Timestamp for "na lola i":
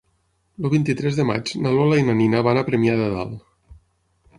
1.67-2.09